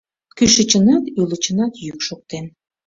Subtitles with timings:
[0.37, 2.45] —Кӱшычынат, ӱлычынат йӱк шоктен.